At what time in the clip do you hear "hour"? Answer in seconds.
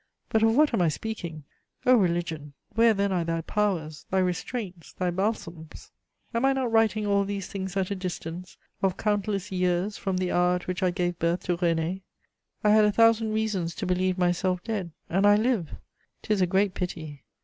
10.31-10.55